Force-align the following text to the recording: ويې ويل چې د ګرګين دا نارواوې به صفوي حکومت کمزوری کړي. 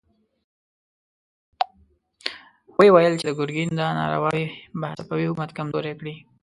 ويې 2.77 2.93
ويل 2.93 3.13
چې 3.19 3.25
د 3.27 3.31
ګرګين 3.39 3.69
دا 3.79 3.87
نارواوې 3.99 4.45
به 4.79 4.87
صفوي 4.97 5.25
حکومت 5.27 5.49
کمزوری 5.57 5.93
کړي. 5.99 6.15